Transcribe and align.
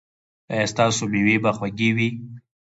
ایا 0.51 0.65
ستاسو 0.73 1.03
میوې 1.11 1.35
به 1.43 1.51
خوږې 1.57 1.89
وي؟ 1.95 2.09